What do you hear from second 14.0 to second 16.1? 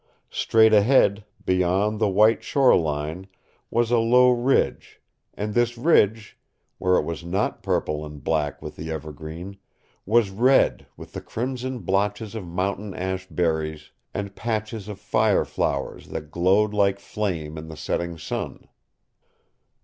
and patches of fire flowers